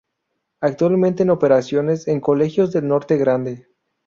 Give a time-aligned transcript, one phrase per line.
[0.61, 3.67] Actualmente en operaciones, en colegios del Norte Grande.